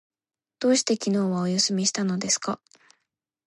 [0.57, 2.59] どうして昨日はお休みしたのですか？